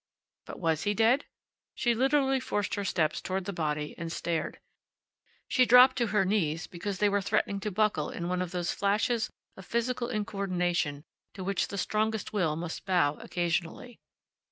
But 0.47 0.59
was 0.59 0.81
he 0.81 0.95
dead? 0.95 1.25
She 1.75 1.93
literally 1.93 2.39
forced 2.39 2.73
her 2.73 2.83
steps 2.83 3.21
toward 3.21 3.45
the 3.45 3.53
body 3.53 3.93
and 3.99 4.11
stared. 4.11 4.59
She 5.47 5.63
dropped 5.63 5.95
to 5.97 6.07
her 6.07 6.25
knees 6.25 6.65
because 6.65 6.97
they 6.97 7.07
were 7.07 7.21
threatening 7.21 7.59
to 7.59 7.69
buckle 7.69 8.09
in 8.09 8.27
one 8.27 8.41
of 8.41 8.49
those 8.49 8.71
flashes 8.73 9.29
of 9.55 9.63
physical 9.63 10.07
incoordination 10.07 11.03
to 11.35 11.43
which 11.43 11.67
the 11.67 11.77
strongest 11.77 12.33
will 12.33 12.55
must 12.55 12.83
bow 12.83 13.17
occasionally. 13.17 13.99